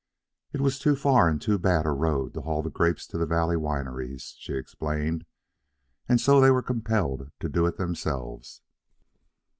[0.51, 3.27] It was too far and too bad a road to haul the grapes to the
[3.27, 5.27] valley wineries, she explained,
[6.09, 8.61] and so they were compelled to do it themselves.